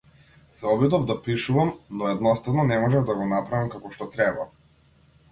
Се 0.59 0.67
обидов 0.67 1.03
да 1.09 1.17
пишувам, 1.25 1.73
но 1.91 2.07
едноставно 2.11 2.63
не 2.69 2.79
можев 2.85 3.05
да 3.09 3.17
го 3.19 3.27
направам 3.33 3.69
како 3.75 3.93
што 3.97 4.07
треба. 4.17 4.47